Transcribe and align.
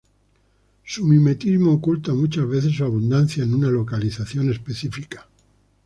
Su 0.83 1.05
mimetismo 1.05 1.73
oculta 1.73 2.11
muchas 2.15 2.49
veces 2.49 2.75
su 2.75 2.83
abundancia 2.83 3.43
en 3.43 3.53
una 3.53 3.69
localización 3.69 4.49
específica. 4.49 5.27